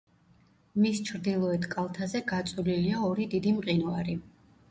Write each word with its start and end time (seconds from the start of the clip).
მის 0.83 1.01
ჩრდილოეთ 1.09 1.67
კალთაზე 1.75 2.21
გაწოლილია 2.33 3.03
ორი 3.09 3.27
დიდი 3.35 3.53
მყინვარი. 3.59 4.19